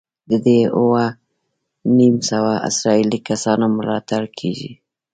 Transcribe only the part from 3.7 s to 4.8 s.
ملاتړ کېږي.